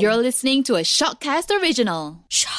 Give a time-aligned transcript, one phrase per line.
[0.00, 2.18] You're listening to a Shockcast original.
[2.28, 2.55] Shock.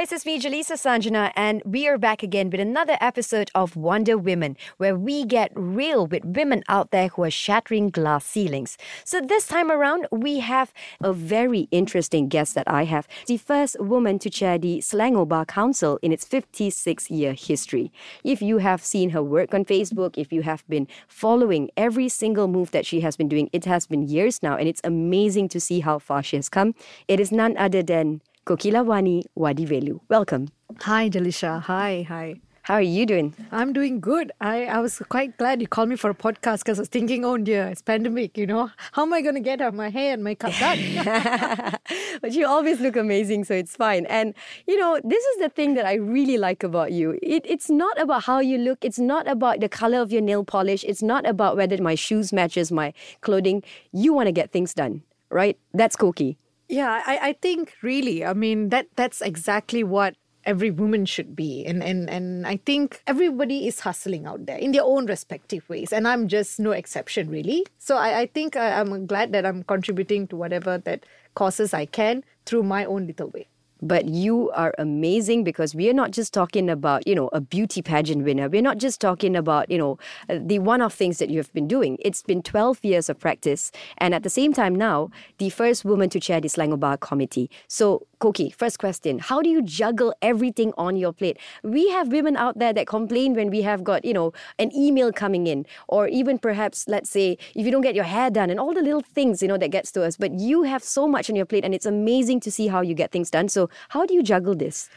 [0.00, 4.16] Guys, it's me Jaleesa Sanjana and we are back again with another episode of Wonder
[4.16, 8.78] Women where we get real with women out there who are shattering glass ceilings.
[9.04, 10.72] So this time around we have
[11.02, 15.44] a very interesting guest that I have, the first woman to chair the Selangor Bar
[15.44, 17.92] Council in its 56 year history.
[18.24, 22.48] If you have seen her work on Facebook, if you have been following every single
[22.48, 25.60] move that she has been doing, it has been years now and it's amazing to
[25.60, 26.74] see how far she has come.
[27.06, 30.00] It is none other than Kokilawani Wadivelu.
[30.08, 30.48] Welcome.
[30.80, 31.62] Hi, Delisha.
[31.62, 32.40] Hi, hi.
[32.62, 33.32] How are you doing?
[33.52, 34.32] I'm doing good.
[34.40, 37.24] I, I was quite glad you called me for a podcast because I was thinking,
[37.24, 38.68] oh dear, it's pandemic, you know.
[38.90, 40.80] How am I going to get uh, my hair and makeup done?
[42.22, 44.04] but you always look amazing, so it's fine.
[44.06, 44.34] And,
[44.66, 47.20] you know, this is the thing that I really like about you.
[47.22, 48.84] It, it's not about how you look.
[48.84, 50.82] It's not about the color of your nail polish.
[50.82, 53.62] It's not about whether my shoes matches my clothing.
[53.92, 55.56] You want to get things done, right?
[55.72, 56.36] That's Koki.
[56.70, 61.66] Yeah, I, I think really, I mean, that that's exactly what every woman should be.
[61.66, 65.92] And, and, and I think everybody is hustling out there in their own respective ways.
[65.92, 67.66] And I'm just no exception, really.
[67.78, 71.04] So I, I think I, I'm glad that I'm contributing to whatever that
[71.34, 73.48] causes I can through my own little way.
[73.82, 77.82] But you are amazing because we are not just talking about, you know, a beauty
[77.82, 78.48] pageant winner.
[78.48, 81.52] We're not just talking about, you know, uh, the one off things that you have
[81.52, 81.96] been doing.
[82.00, 83.72] It's been 12 years of practice.
[83.98, 87.50] And at the same time now, the first woman to chair the Selangor Bar Committee.
[87.68, 91.38] So, Koki, first question How do you juggle everything on your plate?
[91.62, 95.10] We have women out there that complain when we have got, you know, an email
[95.10, 98.60] coming in, or even perhaps, let's say, if you don't get your hair done and
[98.60, 100.18] all the little things, you know, that gets to us.
[100.18, 102.94] But you have so much on your plate, and it's amazing to see how you
[102.94, 103.48] get things done.
[103.48, 104.90] So, how do you juggle this?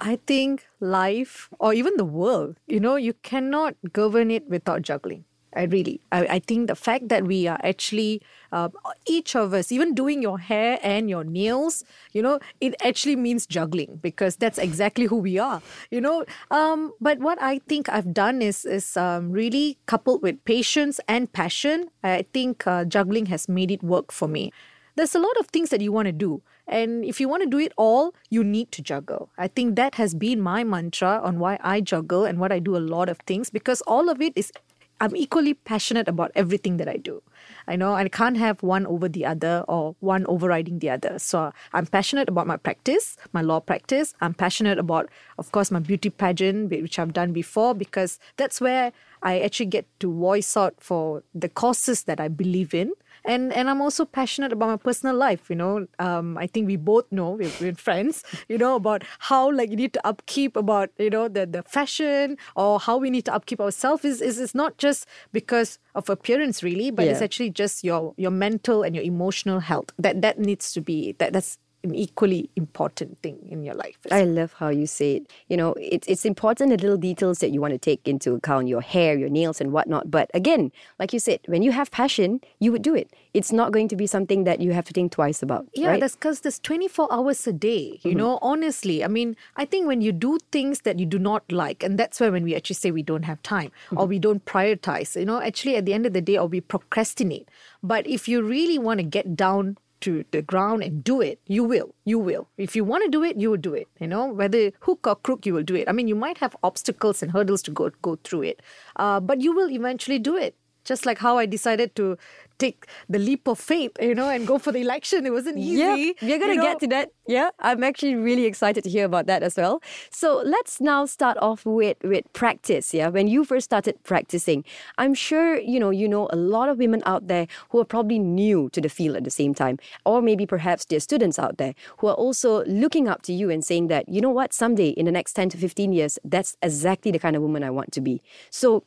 [0.00, 5.24] I think life or even the world, you know, you cannot govern it without juggling.
[5.54, 8.22] I really, I, I think the fact that we are actually,
[8.52, 8.68] uh,
[9.06, 13.46] each of us, even doing your hair and your nails, you know, it actually means
[13.46, 16.24] juggling because that's exactly who we are, you know.
[16.50, 21.32] Um, but what I think I've done is is um, really coupled with patience and
[21.32, 21.90] passion.
[22.04, 24.52] I think uh, juggling has made it work for me.
[24.96, 26.42] There's a lot of things that you want to do.
[26.70, 29.28] And if you want to do it all, you need to juggle.
[29.36, 32.76] I think that has been my mantra on why I juggle and what I do
[32.76, 34.52] a lot of things because all of it is,
[35.00, 37.22] I'm equally passionate about everything that I do.
[37.66, 41.18] I know I can't have one over the other or one overriding the other.
[41.18, 44.14] So I'm passionate about my practice, my law practice.
[44.20, 48.92] I'm passionate about, of course, my beauty pageant, which I've done before, because that's where
[49.22, 52.92] I actually get to voice out for the causes that I believe in
[53.24, 55.50] and and I'm also passionate about my personal life.
[55.50, 58.22] You know, um, I think we both know we're, we're friends.
[58.48, 62.36] You know about how like you need to upkeep about you know the the fashion
[62.56, 66.62] or how we need to upkeep ourselves is is is not just because of appearance
[66.62, 70.72] really, but it's actually just your your mental and your emotional health that that needs
[70.72, 73.96] to be that that's an equally important thing in your life.
[74.10, 75.32] I love how you say it.
[75.48, 78.68] You know, it's it's important the little details that you want to take into account,
[78.68, 80.10] your hair, your nails, and whatnot.
[80.10, 83.10] But again, like you said, when you have passion, you would do it.
[83.32, 85.66] It's not going to be something that you have to think twice about.
[85.74, 86.00] Yeah, right?
[86.00, 88.00] that's because there's 24 hours a day.
[88.02, 88.18] You mm-hmm.
[88.18, 91.82] know, honestly, I mean, I think when you do things that you do not like,
[91.82, 93.98] and that's where when we actually say we don't have time mm-hmm.
[93.98, 96.60] or we don't prioritize, you know, actually at the end of the day, or we
[96.60, 97.48] procrastinate.
[97.82, 101.64] But if you really want to get down to the ground and do it, you
[101.64, 101.94] will.
[102.04, 102.48] You will.
[102.56, 103.88] If you want to do it, you will do it.
[103.98, 105.88] You know, whether hook or crook, you will do it.
[105.88, 108.62] I mean, you might have obstacles and hurdles to go go through it,
[108.96, 110.56] uh, but you will eventually do it.
[110.84, 112.16] Just like how I decided to
[112.60, 115.26] take the leap of faith, you know, and go for the election.
[115.26, 115.78] It wasn't easy.
[115.78, 116.62] Yeah, we're going to you know.
[116.62, 117.10] get to that.
[117.26, 119.82] Yeah, I'm actually really excited to hear about that as well.
[120.10, 122.92] So let's now start off with with practice.
[122.92, 124.64] Yeah, when you first started practicing,
[124.98, 128.18] I'm sure you know you know a lot of women out there who are probably
[128.18, 131.74] new to the field at the same time, or maybe perhaps they're students out there
[131.98, 135.06] who are also looking up to you and saying that you know what, someday in
[135.06, 138.00] the next 10 to 15 years, that's exactly the kind of woman I want to
[138.00, 138.22] be.
[138.50, 138.84] So.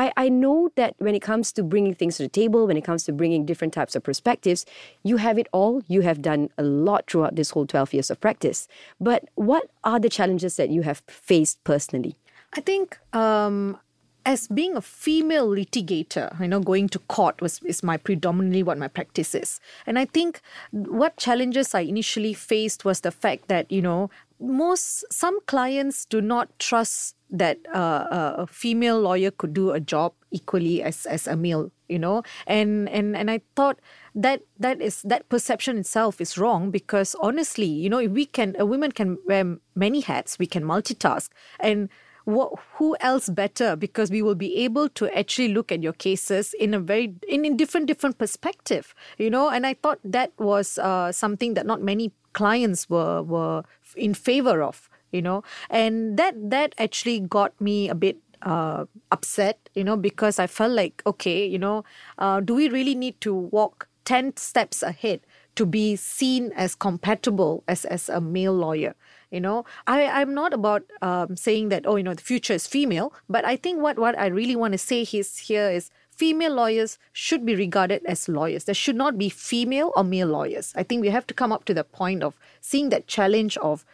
[0.00, 2.84] I, I know that when it comes to bringing things to the table, when it
[2.84, 4.64] comes to bringing different types of perspectives,
[5.02, 5.82] you have it all.
[5.88, 8.66] You have done a lot throughout this whole 12 years of practice.
[8.98, 12.16] But what are the challenges that you have faced personally?
[12.54, 13.78] I think um,
[14.26, 18.78] as being a female litigator, you know, going to court was is my predominantly what
[18.78, 19.60] my practice is.
[19.86, 20.40] And I think
[20.72, 26.20] what challenges I initially faced was the fact that, you know, most some clients do
[26.20, 31.36] not trust that uh, a female lawyer could do a job equally as, as a
[31.36, 33.78] male you know and and and i thought
[34.14, 38.56] that that is that perception itself is wrong because honestly you know if we can
[38.58, 41.28] a woman can wear many hats we can multitask
[41.60, 41.88] and
[42.24, 43.76] what, who else better?
[43.76, 47.44] Because we will be able to actually look at your cases in a very in,
[47.44, 49.48] in different different perspective you know?
[49.50, 53.64] And i thought that was uh, something that not many clients were were
[53.96, 55.42] in favor of you know?
[55.68, 59.96] And that that actually got me a bit uh, upset you know?
[59.96, 61.84] Because i felt like okay you know
[62.18, 65.20] uh, do we really need to walk 10 steps ahead
[65.54, 68.94] to be seen as compatible as as a male lawyer
[69.30, 72.66] you know i i'm not about um, saying that oh you know the future is
[72.66, 76.52] female but i think what what i really want to say is here is female
[76.52, 80.82] lawyers should be regarded as lawyers there should not be female or male lawyers i
[80.82, 83.84] think we have to come up to the point of seeing that challenge of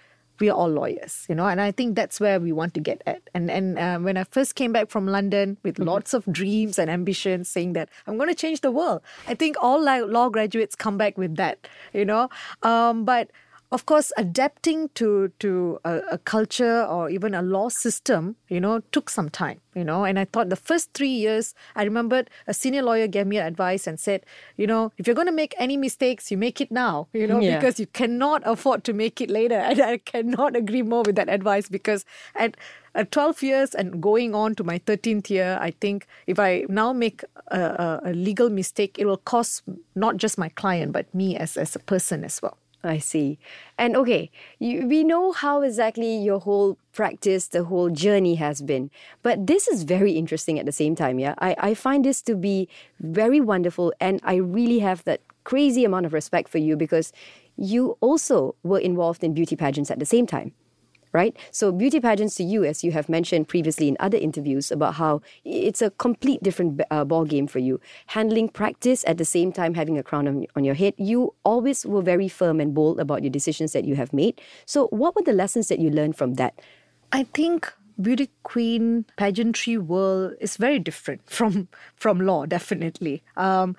[0.40, 3.02] we are all lawyers, you know, and I think that's where we want to get
[3.06, 3.22] at.
[3.34, 5.88] And and uh, when I first came back from London with mm-hmm.
[5.88, 9.56] lots of dreams and ambitions, saying that I'm going to change the world, I think
[9.60, 12.28] all law graduates come back with that, you know.
[12.62, 13.30] Um, but
[13.72, 18.80] of course, adapting to to a, a, culture or even a law system, you know,
[18.92, 20.04] took some time, you know.
[20.04, 23.86] And I thought the first three years, I remembered a senior lawyer gave me advice
[23.86, 24.24] and said,
[24.56, 27.40] you know, if you're going to make any mistakes, you make it now, you know,
[27.40, 27.56] yeah.
[27.58, 29.56] because you cannot afford to make it later.
[29.66, 32.04] And I cannot agree more with that advice because
[32.34, 32.56] at
[32.94, 36.94] at 12 years and going on to my 13th year, I think if I now
[36.94, 39.62] make a, a, a legal mistake, it will cost
[39.94, 42.56] not just my client, but me as, as a person as well.
[42.84, 43.38] I see.
[43.78, 48.90] And okay, you, we know how exactly your whole practice, the whole journey has been.
[49.22, 51.34] But this is very interesting at the same time, yeah?
[51.38, 52.68] I, I find this to be
[53.00, 57.12] very wonderful, and I really have that crazy amount of respect for you because
[57.56, 60.52] you also were involved in beauty pageants at the same time
[61.16, 61.34] right?
[61.50, 65.22] So beauty pageants to you, as you have mentioned previously in other interviews about how
[65.44, 67.80] it's a complete different uh, ball game for you.
[68.12, 71.86] Handling practice at the same time having a crown on, on your head, you always
[71.86, 74.38] were very firm and bold about your decisions that you have made.
[74.66, 76.60] So what were the lessons that you learned from that?
[77.12, 83.74] I think beauty queen pageantry world is very different from from law definitely um,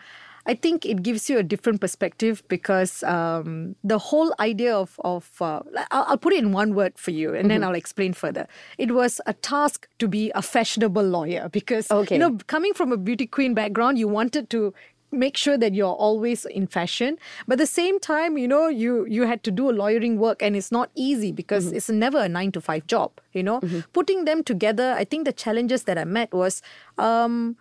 [0.47, 5.29] I think it gives you a different perspective because um, the whole idea of, of
[5.41, 5.59] uh,
[5.91, 7.47] I'll, I'll, put it in one word for you and mm-hmm.
[7.49, 8.47] then I'll explain further.
[8.77, 12.15] It was a task to be a fashionable lawyer because, okay.
[12.15, 14.73] you know, coming from a beauty queen background, you wanted to
[15.11, 17.17] make sure that you're always in fashion
[17.47, 20.43] but at the same time you know you you had to do a lawyering work
[20.43, 21.77] and it's not easy because mm-hmm.
[21.77, 23.79] it's never a 9 to 5 job you know mm-hmm.
[23.93, 26.61] putting them together i think the challenges that i met was
[26.97, 27.55] um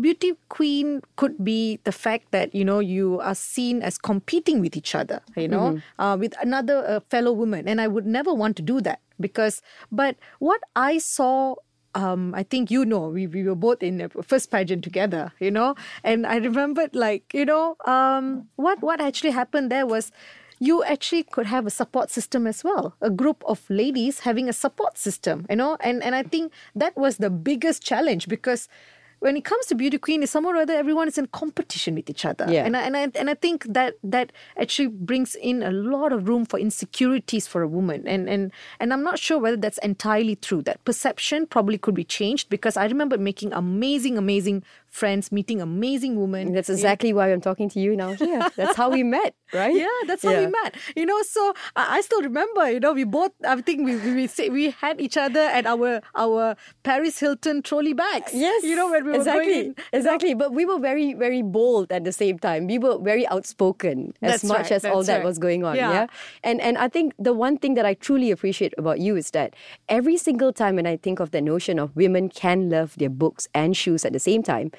[0.00, 4.76] beauty queen could be the fact that you know you are seen as competing with
[4.76, 6.02] each other you know mm-hmm.
[6.02, 9.60] uh, with another uh, fellow woman and i would never want to do that because
[9.90, 11.54] but what i saw
[11.94, 15.50] um, I think you know we, we were both in the first pageant together, you
[15.50, 20.10] know, and I remembered like you know um, what what actually happened there was
[20.58, 24.52] you actually could have a support system as well a group of ladies having a
[24.52, 28.68] support system you know and and I think that was the biggest challenge because
[29.22, 32.10] when it comes to beauty queen, it's somehow or other everyone is in competition with
[32.10, 32.44] each other.
[32.48, 32.64] Yeah.
[32.64, 36.26] And I, and I and I think that that actually brings in a lot of
[36.26, 38.06] room for insecurities for a woman.
[38.08, 40.60] And and and I'm not sure whether that's entirely true.
[40.62, 46.20] That perception probably could be changed because I remember making amazing, amazing friends, meeting amazing
[46.20, 46.52] women.
[46.52, 47.14] That's exactly yeah.
[47.16, 48.46] why I'm talking to you now here.
[48.56, 49.74] That's how we met, right?
[49.74, 50.44] Yeah, that's how yeah.
[50.44, 50.76] we met.
[50.94, 54.28] You know, so I, I, still remember, you know, we both, I think we, we,
[54.28, 58.32] we, we had each other at our our Paris Hilton trolley bags.
[58.34, 58.62] Yes.
[58.64, 60.34] You know, when we were exactly, going Exactly.
[60.34, 60.38] Know?
[60.38, 62.66] But we were very, very bold at the same time.
[62.66, 65.24] We were very outspoken as that's much right, as all that right.
[65.24, 65.76] was going on.
[65.76, 65.92] Yeah.
[65.92, 66.06] yeah.
[66.44, 69.54] And and I think the one thing that I truly appreciate about you is that
[69.88, 73.48] every single time when I think of the notion of women can love their books
[73.54, 74.70] and shoes at the same time,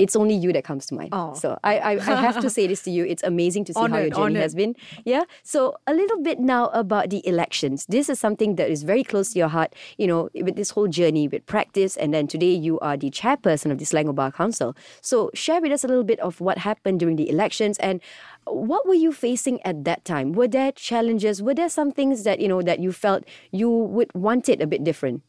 [0.00, 1.10] it's only you that comes to mind.
[1.12, 1.34] Oh.
[1.34, 3.04] So I, I, I have to say this to you.
[3.04, 4.42] It's amazing to see honored, how your journey honored.
[4.42, 4.74] has been.
[5.04, 5.24] Yeah.
[5.42, 7.86] So a little bit now about the elections.
[7.86, 10.88] This is something that is very close to your heart, you know, with this whole
[10.88, 11.96] journey with practice.
[11.96, 14.74] And then today you are the chairperson of the Selangor Bar Council.
[15.02, 18.00] So share with us a little bit of what happened during the elections and
[18.46, 20.32] what were you facing at that time?
[20.32, 21.42] Were there challenges?
[21.42, 24.66] Were there some things that, you know, that you felt you would want it a
[24.66, 25.22] bit different?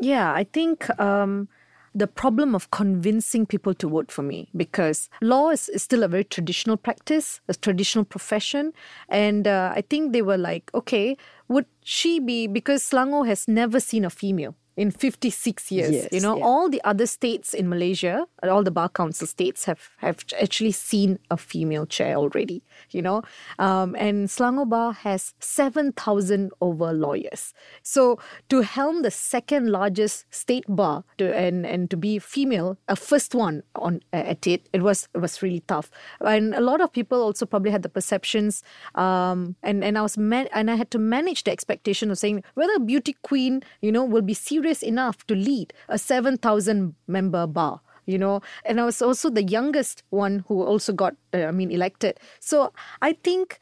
[0.00, 1.48] Yeah, I think um,
[1.94, 6.08] the problem of convincing people to vote for me because law is, is still a
[6.08, 8.72] very traditional practice, a traditional profession.
[9.08, 11.16] And uh, I think they were like, okay,
[11.48, 15.90] would she be, because Selangor has never seen a female in 56 years.
[15.90, 16.44] Yes, you know, yeah.
[16.44, 21.18] all the other states in Malaysia, all the bar council states have, have actually seen
[21.32, 23.22] a female chair already, you know.
[23.58, 27.52] Um, and Selangor Bar has 7,000 over lawyers.
[27.82, 28.20] So
[28.50, 33.34] to helm the second largest state bar to, and, and to be female, a first
[33.34, 35.90] one on at it, it was it was really tough.
[36.20, 38.62] And a lot of people also probably had the perceptions,
[38.94, 42.44] um, and and I was man- and I had to manage the expectation of saying
[42.54, 46.94] whether a beauty queen, you know, will be serious enough to lead a seven thousand
[47.06, 51.44] member bar you know and i was also the youngest one who also got uh,
[51.44, 52.72] i mean elected so
[53.02, 53.58] i think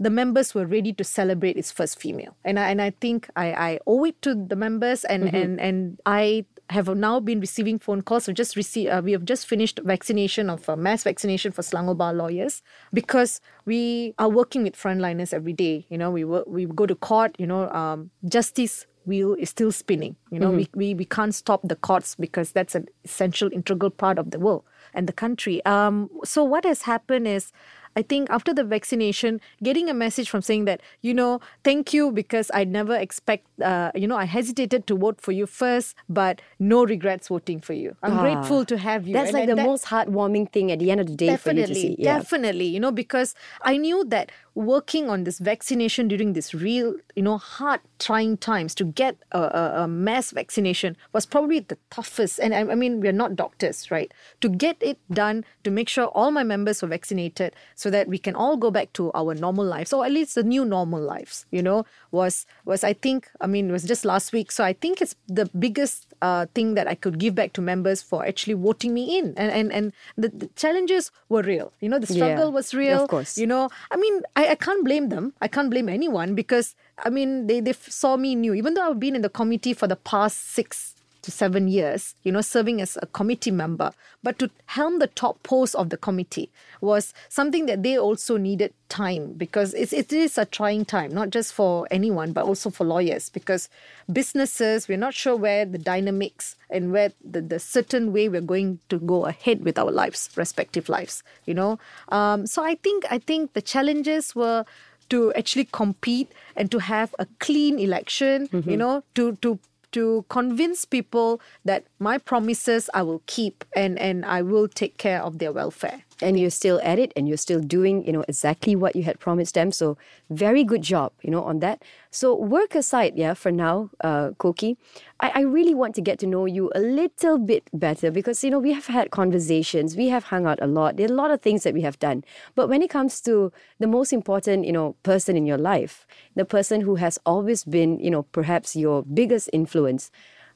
[0.00, 3.52] the members were ready to celebrate its first female and i and i think i
[3.52, 8.02] i owe it to the members and and and i have now been receiving phone
[8.02, 8.28] calls.
[8.28, 11.96] We just received, uh, we have just finished vaccination of uh, mass vaccination for Selangor
[11.96, 12.62] Bar lawyers
[12.92, 15.86] because we are working with frontliners every day.
[15.88, 17.34] You know, we work, we go to court.
[17.38, 20.14] You know, um, justice wheel is still spinning.
[20.30, 24.18] You know, we, we we can't stop the courts because that's an essential, integral part
[24.18, 24.62] of the world
[24.94, 25.64] and the country.
[25.64, 27.52] Um, so what has happened is.
[27.98, 32.12] I think after the vaccination, getting a message from saying that, you know, thank you
[32.12, 36.40] because I never expect, uh, you know, I hesitated to vote for you first, but
[36.74, 37.96] no regrets voting for you.
[38.04, 39.14] I'm Ah, grateful to have you.
[39.14, 41.34] That's And- like and the that- most heartwarming thing at the end of the day
[41.36, 41.96] for you to definitely, see.
[41.98, 42.18] Yeah.
[42.18, 47.22] definitely, you know, because I knew that working on this vaccination during this real, you
[47.22, 52.38] know, hard, trying times to get a, a, a mass vaccination was probably the toughest.
[52.40, 54.10] And I, I mean, we're not doctors, right?
[54.40, 58.18] To get it done, to make sure all my members were vaccinated so that we
[58.18, 61.46] can all go back to our normal lives, or at least the new normal lives,
[61.50, 64.50] you know, was, was I think, I mean, it was just last week.
[64.52, 68.02] So I think it's the biggest uh, thing that I could give back to members
[68.02, 69.34] for actually voting me in.
[69.36, 71.72] And, and, and the, the challenges were real.
[71.80, 73.04] You know, the Yeah, struggle was real.
[73.04, 73.38] of course.
[73.38, 75.34] You know, I mean, I, I can't blame them.
[75.40, 78.54] I can't blame anyone because, I mean, they, they saw me new.
[78.54, 80.94] Even though I've been in the committee for the past six
[81.28, 83.92] to seven years, you know, serving as a committee member,
[84.22, 86.48] but to helm the top post of the committee
[86.80, 91.28] was something that they also needed time because it's, it is a trying time, not
[91.28, 93.68] just for anyone, but also for lawyers because
[94.10, 98.78] businesses, we're not sure where the dynamics and where the, the certain way we're going
[98.88, 101.78] to go ahead with our lives, respective lives, you know.
[102.08, 104.64] Um, so I think, I think the challenges were
[105.10, 109.58] to actually compete and to have a clean election, you know, to, to
[109.92, 115.22] to convince people that my promises I will keep and, and I will take care
[115.22, 116.02] of their welfare.
[116.20, 119.18] And you're still at it and you're still doing you know exactly what you had
[119.20, 119.70] promised them.
[119.72, 119.96] So
[120.30, 121.82] very good job you know on that.
[122.10, 124.76] So work aside yeah for now uh koki
[125.20, 128.50] I, I really want to get to know you a little bit better because you
[128.50, 131.30] know we have had conversations we have hung out a lot there are a lot
[131.30, 132.24] of things that we have done.
[132.54, 136.44] But when it comes to the most important you know person in your life the
[136.44, 140.10] person who has always been you know perhaps your biggest influence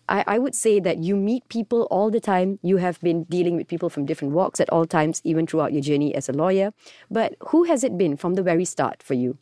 [0.08, 2.58] I, I would say that you meet people all the time.
[2.62, 5.82] You have been dealing with people from different walks at all times, even throughout your
[5.82, 6.72] journey as a lawyer.
[7.10, 9.38] But who has it been from the very start for you?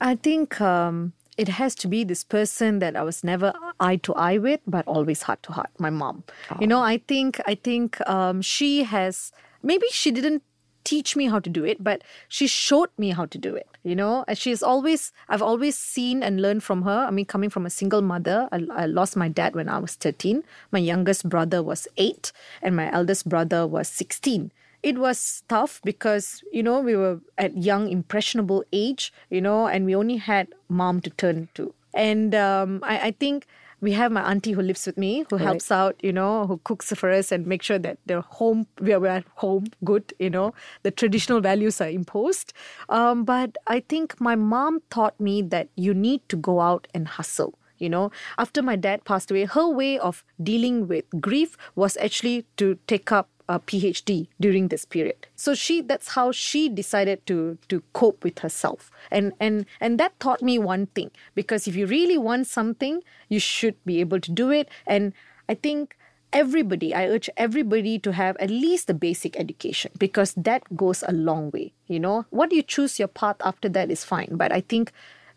[0.00, 4.14] I think um, it has to be this person that I was never eye to
[4.14, 5.70] eye with, but always heart to heart.
[5.78, 6.24] My mom.
[6.60, 9.32] You know, I think I think um, she has
[9.62, 10.42] maybe she didn't
[10.84, 13.68] teach me how to do it, but she showed me how to do it.
[13.82, 17.06] You know, and she's always I've always seen and learned from her.
[17.08, 19.94] I mean, coming from a single mother, I, I lost my dad when I was
[19.94, 20.44] thirteen.
[20.70, 24.52] My youngest brother was eight, and my eldest brother was sixteen
[24.84, 29.86] it was tough because you know we were at young impressionable age you know and
[29.86, 33.46] we only had mom to turn to and um, I, I think
[33.80, 36.92] we have my auntie who lives with me who helps out you know who cooks
[36.92, 40.52] for us and make sure that the home we are at home good you know.
[40.82, 42.52] The traditional values are imposed.
[42.88, 47.08] Um, but i think my mom taught me that you need to go out and
[47.08, 48.10] hustle you know.
[48.38, 53.10] After my dad passed away her way of dealing with grief was actually to take
[53.12, 55.26] up a PhD during this period.
[55.36, 58.90] So she that's how she decided to to cope with herself.
[59.10, 63.38] And and and that taught me one thing because if you really want something, you
[63.38, 65.12] should be able to do it and
[65.48, 65.96] I think
[66.32, 71.12] everybody I urge everybody to have at least the basic education because that goes a
[71.12, 72.26] long way, you know.
[72.30, 74.92] What you choose your path after that is fine, but I think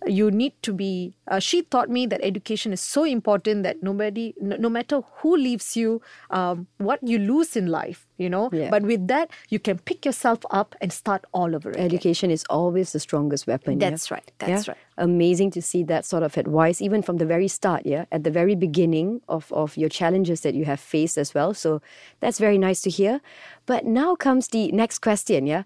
[0.05, 4.33] you need to be uh, she taught me that education is so important that nobody
[4.39, 8.69] no, no matter who leaves you um, what you lose in life you know Yeah.
[8.69, 12.43] but with that you can pick yourself up and start all over again Education is
[12.49, 13.79] always the strongest weapon.
[13.79, 13.89] yeah?
[13.89, 14.73] That's right, that's Yeah?
[14.73, 14.81] right.
[14.99, 18.31] Amazing to see that sort of advice, even from the very start, yeah, at the
[18.31, 21.53] very beginning of, of your challenges that you have faced as well.
[21.53, 21.81] So
[22.19, 23.21] that's very nice to hear.
[23.67, 25.63] But now comes the next question, yeah.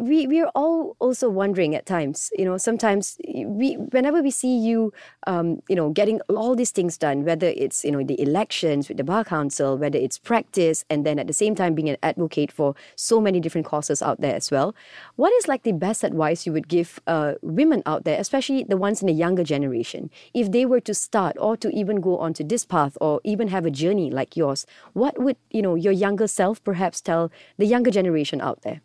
[0.00, 2.30] We we're all also wondering at times.
[2.36, 4.92] You know, sometimes we whenever we see you,
[5.26, 8.96] um, you know, getting all these things done, whether it's you know the elections with
[8.96, 12.52] the bar council, whether it's practice, and then at the same time being an advocate
[12.52, 14.74] for so many different causes out there as well.
[15.16, 18.76] What is like the best advice you would give uh, women out there, especially the
[18.76, 22.44] ones in the younger generation, if they were to start or to even go onto
[22.44, 24.66] this path or even have a journey like yours?
[24.92, 28.80] What would you know your younger self perhaps tell the younger generation out there?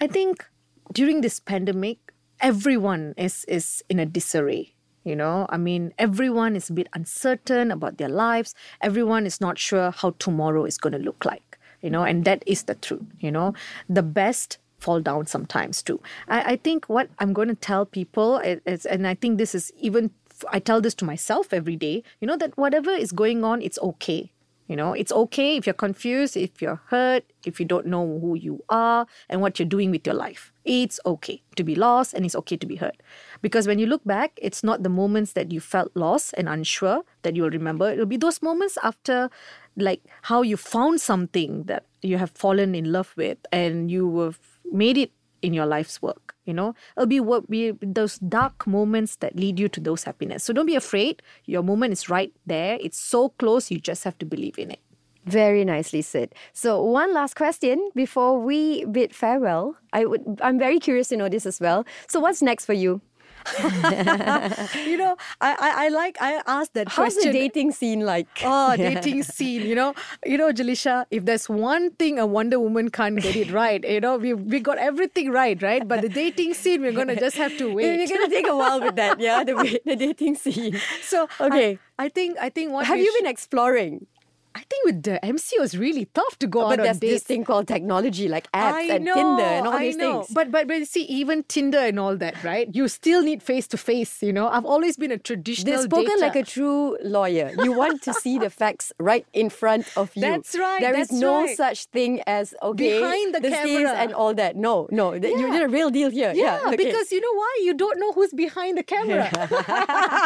[0.00, 0.46] I think
[0.92, 1.98] during this pandemic,
[2.40, 4.74] everyone is is in a disarray.
[5.04, 8.54] You know, I mean, everyone is a bit uncertain about their lives.
[8.82, 11.58] Everyone is not sure how tomorrow is going to look like.
[11.80, 13.06] You know, and that is the truth.
[13.18, 13.54] You know,
[13.88, 16.00] the best fall down sometimes too.
[16.28, 19.72] I, I think what I'm going to tell people is, and I think this is
[19.78, 20.10] even
[20.50, 22.02] I tell this to myself every day.
[22.20, 24.32] You know that whatever is going on, it's okay.
[24.70, 28.36] You know, it's okay if you're confused, if you're hurt, if you don't know who
[28.36, 30.52] you are and what you're doing with your life.
[30.64, 32.94] It's okay to be lost and it's okay to be hurt.
[33.42, 37.02] Because when you look back, it's not the moments that you felt lost and unsure
[37.22, 37.90] that you'll remember.
[37.90, 39.28] It'll be those moments after,
[39.76, 44.38] like, how you found something that you have fallen in love with and you have
[44.70, 45.10] made it
[45.42, 49.58] in your life's work you know it'll be what be those dark moments that lead
[49.58, 53.28] you to those happiness so don't be afraid your moment is right there it's so
[53.30, 54.80] close you just have to believe in it
[55.26, 56.34] very nicely said.
[56.52, 59.76] So one last question before we bid farewell.
[59.92, 61.84] I would I'm very curious to know this as well.
[62.08, 63.00] So what's next for you?
[64.86, 67.32] you know, I, I, I like I asked that How's question.
[67.32, 68.28] the dating scene like?
[68.44, 69.62] Oh, dating scene.
[69.62, 69.94] You know,
[70.24, 71.06] you know, Jalisha.
[71.10, 74.60] If there's one thing a Wonder Woman can't get it right, you know, we we
[74.60, 75.86] got everything right, right?
[75.86, 77.98] But the dating scene, we're gonna just have to wait.
[77.98, 79.44] We're gonna take a while with that, yeah.
[79.44, 80.80] The the dating scene.
[81.02, 84.06] So okay, I, I think I think what have you sh- been exploring?
[84.54, 87.22] I think with the MCO it's really tough to go but out on there's this
[87.22, 90.22] thing called technology, like apps I and know, Tinder and all I these know.
[90.22, 90.34] things.
[90.34, 92.68] But but but you see, even Tinder and all that, right?
[92.74, 94.22] You still need face to face.
[94.22, 95.70] You know, I've always been a traditional.
[95.76, 96.20] They've spoken dater.
[96.20, 97.52] like a true lawyer.
[97.62, 100.22] You want to see the facts right in front of you.
[100.22, 101.56] That's right, There is that's no right.
[101.56, 103.92] such thing as okay Behind the scenes camera.
[104.02, 104.56] and all that.
[104.56, 105.52] No, no, th- you Yeah.
[105.52, 106.32] did a real deal here.
[106.34, 106.76] Yeah, Yeah, okay.
[106.76, 107.52] because you know why?
[107.62, 109.30] You don't know who's behind the camera.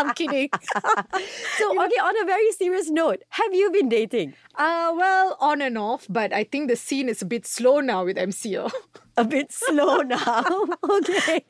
[0.00, 0.48] I'm kidding.
[1.58, 2.00] so okay.
[2.08, 4.13] On a very serious note, have you been dating?
[4.54, 8.04] Uh, well, on and off, but I think the scene is a bit slow now
[8.04, 8.70] with MCO.
[9.16, 10.44] A bit slow now.
[10.90, 11.44] okay,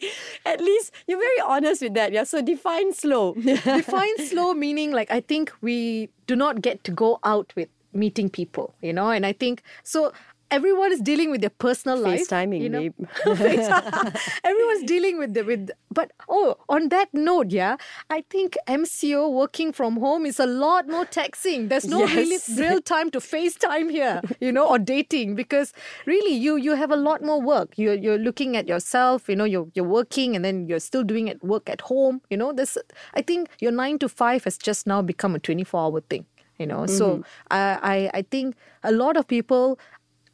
[0.44, 2.12] at least you're very honest with that.
[2.12, 2.24] Yeah.
[2.24, 3.32] So define slow.
[3.34, 8.28] Define slow meaning like I think we do not get to go out with meeting
[8.28, 10.12] people, you know, and I think so.
[10.50, 12.28] Everyone is dealing with their personal life.
[12.28, 12.80] FaceTiming, you know?
[12.80, 12.94] babe.
[14.44, 17.76] Everyone's dealing with the with but oh on that note, yeah,
[18.10, 21.68] I think MCO working from home is a lot more taxing.
[21.68, 22.14] There's no Yes.
[22.14, 25.72] really real time to FaceTime here, you know, or dating because
[26.06, 27.76] really you you have a lot more work.
[27.76, 31.28] You're you're looking at yourself, you know, you're you're working and then you're still doing
[31.28, 32.20] it work at home.
[32.30, 32.76] You know, this
[33.14, 36.26] I think your nine to five has just now become a twenty four hour thing.
[36.58, 37.22] You know, so mm-hmm.
[37.50, 38.54] I, I I think
[38.84, 39.78] a lot of people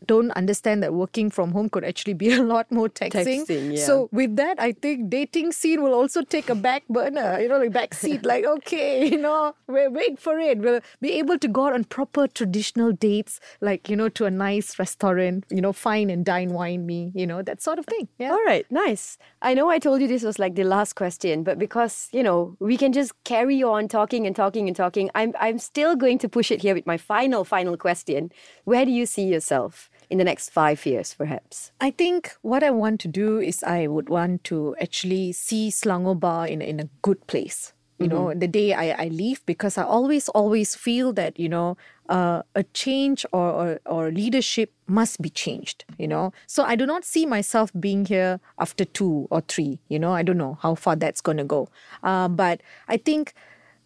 [0.06, 3.46] don't understand that working from home could actually be a lot more taxing.
[3.46, 3.84] Taxing, yeah.
[3.84, 7.58] So with that, I think dating scene will also take a back burner, you know,
[7.58, 10.58] like back seat, like, okay, you know, wait, wait for it.
[10.58, 14.30] We'll be able to go out on proper traditional dates, like, you know, to a
[14.30, 18.08] nice restaurant, you know, fine and dine, wine me, you know, that sort of thing.
[18.18, 18.30] Yeah.
[18.30, 19.18] All right, nice.
[19.42, 22.56] I know I told you this was like the last question, but because, you know,
[22.60, 26.28] we can just carry on talking and talking and talking, I'm I'm still going to
[26.28, 28.32] push it here with my final final question.
[28.64, 31.72] Where do you see yourself in the next 5 years perhaps?
[31.80, 36.18] I think what I want to do is I would want to actually see Selangor
[36.18, 37.72] Bar in, in a good place.
[38.00, 41.76] You know, the day I, I leave, because I always, always feel that, you know,
[42.08, 46.32] uh, a change or, or, or leadership must be changed, you know.
[46.46, 50.12] So I do not see myself being here after two or three, you know.
[50.12, 51.68] I don't know how far that's going to go.
[52.02, 53.34] Uh, but I think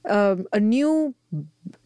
[0.08, 1.16] um, a new,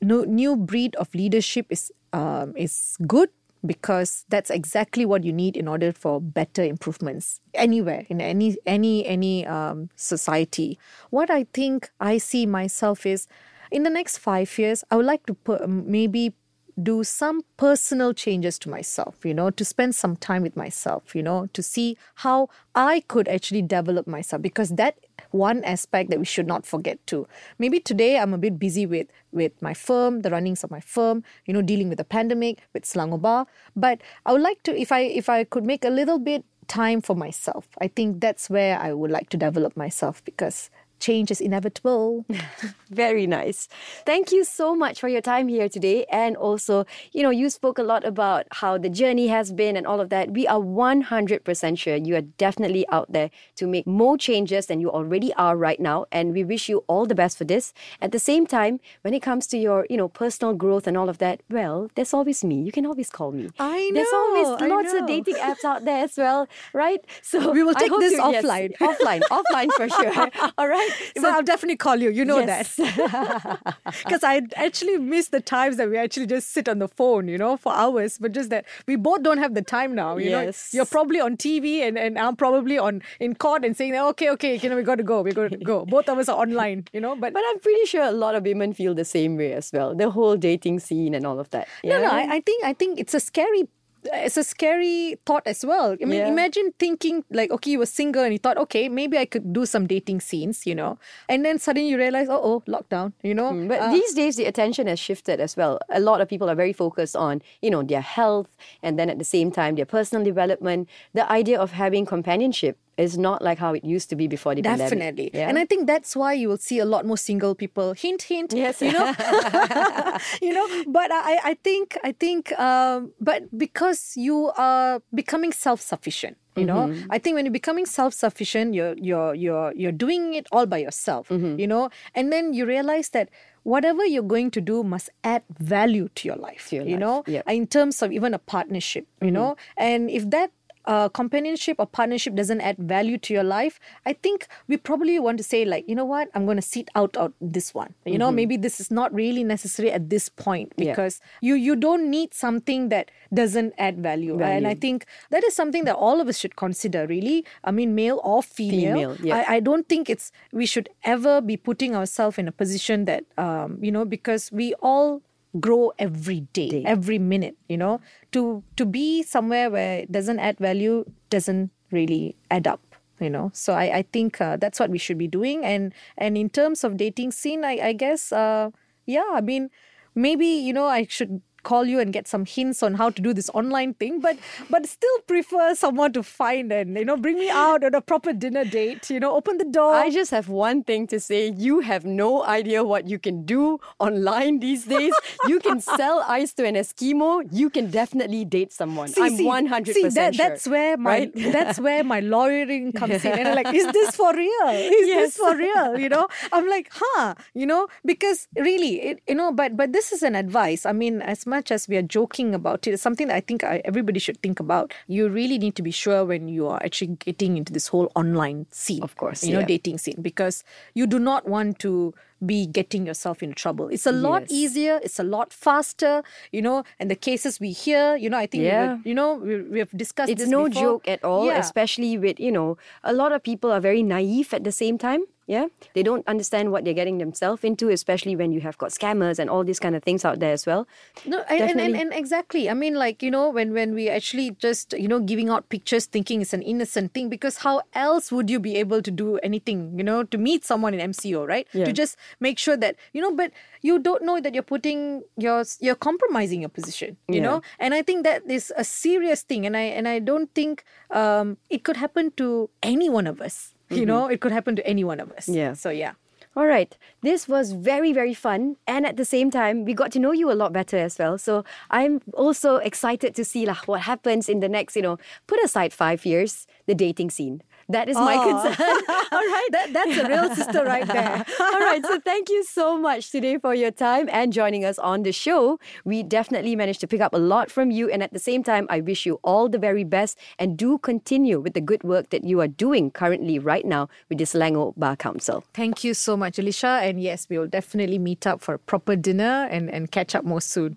[0.02, 3.30] no, new breed of leadership is, um, is good
[3.64, 9.06] because that's exactly what you need in order for better improvements anywhere in any any
[9.06, 10.78] any um, society.
[11.10, 13.26] What i think i see myself is
[13.70, 16.34] in the next 5 years i would like to put, maybe
[16.82, 21.22] do some personal changes to myself, you know, to spend some time with myself, you
[21.22, 24.96] know, to see how I could actually develop myself because that
[25.30, 27.26] one aspect that we should not forget too.
[27.58, 31.24] Maybe today I'm a bit busy with with my firm, the runnings of my firm,
[31.46, 34.92] you know, dealing with the pandemic, with Selangor Bar, but I would like to if
[34.92, 37.66] I if I could make a little bit time for myself.
[37.80, 40.70] I think that's where I would like to develop myself because
[41.00, 42.24] change is inevitable.
[42.90, 43.68] Very nice.
[44.06, 46.06] Thank you so much for your time here today.
[46.10, 49.86] And also, you know, you spoke a lot about how the journey has been and
[49.86, 50.30] all of that.
[50.30, 54.90] We are 100% sure you are definitely out there to make more changes than you
[54.90, 56.06] already are right now.
[56.12, 57.72] And we wish you all the best for this.
[58.00, 61.08] At the same time, when it comes to your, you know, personal growth and all
[61.08, 62.62] of that, well, there's always me.
[62.62, 63.50] You can always call me.
[63.58, 63.94] I know.
[63.94, 67.04] There's always I lots of dating apps out there as well, right?
[67.22, 68.72] So We will take hope this to- yes, offline.
[68.80, 70.28] offline, offline for sure.
[70.58, 70.87] All right.
[71.18, 72.10] So I'll definitely call you.
[72.10, 72.76] You know Yes.
[72.76, 73.74] that.
[74.04, 77.38] Because I actually miss the times that we actually just sit on the phone, you
[77.38, 78.18] know, for hours.
[78.18, 80.16] But just that we both don't have the time now.
[80.16, 80.72] You Yes.
[80.72, 84.30] know, you're probably on TV and, and I'm probably on in court and saying, okay,
[84.30, 85.22] okay, you know, we got to go.
[85.22, 85.84] We got to go.
[85.96, 87.16] Both of us are online, you know.
[87.16, 89.94] But, But I'm pretty sure a lot of women feel the same way as well.
[89.94, 91.68] The whole dating scene and all of that.
[91.84, 93.68] no, no, I, I think I think it's a scary.
[94.12, 95.92] It's a scary thought as well.
[96.00, 96.28] I mean, Yeah.
[96.28, 99.66] imagine thinking like, okay, you were single and you thought, okay, maybe I could do
[99.66, 103.52] some dating scenes, you know, and then suddenly you realize, oh, oh, lockdown, you know.
[103.68, 105.78] But Uh, these days, the attention has shifted as well.
[105.90, 108.48] A lot of people are very focused on, you know, their health
[108.82, 110.88] and then at the same time, their personal development.
[111.14, 114.62] The idea of having companionship is not like how it used to be before the
[114.62, 114.90] pandemic.
[114.90, 115.30] Definitely.
[115.32, 115.48] Yeah?
[115.48, 117.94] And I think that's why you will see a lot more single people.
[117.94, 118.52] Hint, hint.
[118.52, 118.82] Yes.
[118.82, 119.06] You know,
[120.42, 126.36] you know, but I, I think, I think, um, but because you are becoming self-sufficient,
[126.56, 127.06] you know, mm-hmm.
[127.10, 131.28] I think when you're becoming self-sufficient, you're, you're, you're, you're doing it all by yourself,
[131.28, 131.56] mm-hmm.
[131.56, 133.28] you know, and then you realize that
[133.62, 137.00] whatever you're going to do must add value to your life, To your you life,
[137.00, 137.48] know, yep.
[137.48, 139.34] in terms of even a partnership, you mm-hmm.
[139.34, 140.50] know, and if that
[140.88, 145.36] uh, companionship or partnership doesn't add value to your life, I think we probably want
[145.38, 147.92] to say like, you know what, I'm going to sit out out this one.
[148.06, 150.90] You know, maybe this is not really necessary at this point Yeah.
[150.92, 153.10] because you you don't need something that
[153.42, 154.40] doesn't add value.
[154.40, 157.06] And I think that is something that all of us should consider.
[157.06, 158.96] Really, I mean, male or female.
[158.96, 159.36] Female, yeah.
[159.36, 163.24] I, I don't think it's we should ever be putting ourselves in a position that
[163.36, 165.20] um, you know because we all
[165.60, 166.84] grow every day, Day.
[166.84, 168.00] every minute you know.
[168.32, 172.80] To to be somewhere where it doesn't add value doesn't really add up
[173.20, 173.50] you know.
[173.54, 175.64] So i i think uh, that's what we should be doing.
[175.64, 178.70] And and in terms of dating scene i i guess uh
[179.06, 179.70] yeah i mean
[180.14, 183.32] maybe you know i should call you and get some hints on how to do
[183.32, 184.36] this online thing but
[184.70, 188.32] but still prefer someone to find and you know bring me out on a proper
[188.32, 191.52] dinner date you know open the door I just have one thing to say.
[191.56, 195.12] You have no idea what you can do online these days.
[195.46, 197.46] you can sell ice to an Eskimo.
[197.50, 199.08] You can definitely date someone.
[199.08, 200.48] See, I'm see, 100% see, that, sure.
[200.48, 201.32] That's where my right?
[201.56, 204.68] that's where my lawyering comes in, and I'm like, is this for real?
[204.68, 205.34] Is Yes.
[205.34, 205.98] this for real?
[205.98, 207.34] You know, I'm like, huh?
[207.54, 210.86] You know, because really, it, you know, but but this is an advice.
[210.86, 213.64] I mean, as much as we are joking about it, it's something that I think
[213.64, 214.94] I, everybody should think about.
[215.08, 218.66] You really need to be sure when you are actually getting into this whole online
[218.70, 219.66] scene, Of course, you know, yeah.
[219.74, 220.62] dating scene, because
[220.94, 222.14] you do not want to
[222.46, 223.88] be getting yourself in trouble.
[223.88, 224.52] It's a lot Yes.
[224.52, 225.00] easier.
[225.02, 226.22] It's a lot faster.
[226.52, 228.94] You know, and the cases we hear, you know, I think we Yeah.
[228.94, 230.82] were- you know, we, we have discussed it's no before.
[230.82, 231.58] joke at all, Yeah.
[231.58, 235.24] especially with, you know, a lot of people are very naive at the same time.
[235.48, 235.68] Yeah.
[235.94, 239.48] They don't understand what they're getting themselves into, especially when you have got scammers and
[239.48, 240.86] all these kind of things out there as well.
[241.24, 242.68] No, and, and, and, and exactly.
[242.68, 246.04] I mean, like, you know, when, when we actually just, you know, giving out pictures
[246.04, 249.96] thinking it's an innocent thing, because how else would you be able to do anything,
[249.96, 251.66] you know, to meet someone in MCO, right?
[251.72, 251.86] Yeah.
[251.86, 255.64] To just make sure that, you know, but you don't know that you're putting your,
[255.80, 257.42] you're compromising your position, you Yeah.
[257.48, 257.62] know?
[257.78, 259.64] And I think that is a serious thing.
[259.64, 263.72] And I, and I don't think um, it could happen to any one of us,
[263.90, 265.46] you know, it could happen to any one of us.
[265.46, 265.58] Mm-hmm.
[265.58, 265.72] Yeah.
[265.74, 266.12] So, yeah.
[266.56, 266.96] All right.
[267.22, 268.76] This was very, very fun.
[268.86, 271.38] And at the same time, we got to know you a lot better as well.
[271.38, 275.62] So I'm also excited to see lah, what happens in the next, you know, put
[275.62, 277.62] aside five years, the dating scene.
[277.90, 278.76] That is my concern.
[279.32, 279.68] All right.
[279.72, 281.44] That, that's a real sister right there.
[281.58, 282.04] All right.
[282.04, 285.78] So thank you so much today for your time and joining us on the show.
[286.04, 288.10] We definitely managed to pick up a lot from you.
[288.10, 291.60] And at the same time, I wish you all the very best and do continue
[291.60, 295.16] with the good work that you are doing currently right now with the Selangor Bar
[295.16, 295.64] Council.
[295.72, 297.00] Thank you so much, Alicia.
[297.02, 300.44] And yes, we will definitely meet up for a proper dinner and, and catch up
[300.44, 300.96] more soon.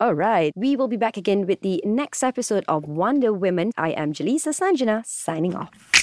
[0.00, 0.52] All right.
[0.56, 3.72] We will be back again with the next episode of Wonder Women.
[3.76, 5.99] I am Jaleesa Sanjana signing off.